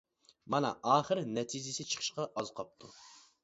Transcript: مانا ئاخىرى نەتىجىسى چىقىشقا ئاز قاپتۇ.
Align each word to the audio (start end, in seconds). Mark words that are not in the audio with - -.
مانا 0.53 0.71
ئاخىرى 0.93 1.27
نەتىجىسى 1.37 1.87
چىقىشقا 1.95 2.29
ئاز 2.31 2.53
قاپتۇ. 2.61 2.95